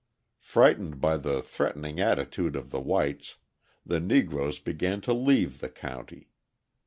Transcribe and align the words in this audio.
Frightened 0.39 0.99
by 0.99 1.17
the 1.17 1.43
threatening 1.43 1.99
attitude 1.99 2.55
of 2.55 2.71
the 2.71 2.79
whites, 2.79 3.37
the 3.85 3.99
Negroes 3.99 4.57
began 4.57 4.99
to 5.01 5.13
leave 5.13 5.59
the 5.59 5.69
county. 5.69 6.31